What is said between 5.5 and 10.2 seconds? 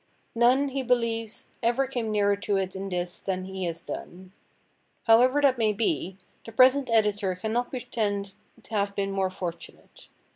may be, the present editor cannot pretend to have been more fortunate.